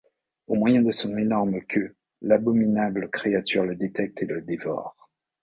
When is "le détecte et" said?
3.65-4.25